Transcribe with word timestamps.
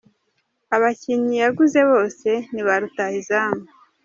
Abakinnyi 0.75 1.35
yaguze 1.43 1.79
bose 1.91 2.29
ni 2.53 2.61
ba 2.65 2.75
rutahizamu. 2.81 3.63